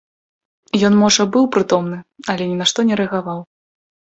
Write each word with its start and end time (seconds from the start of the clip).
Ён 0.87 0.93
можа 1.01 1.23
быў 1.35 1.45
прытомны, 1.57 1.99
але 2.35 2.43
ні 2.55 2.59
на 2.63 2.71
што 2.73 2.79
не 2.89 2.95
рэагаваў. 3.03 3.39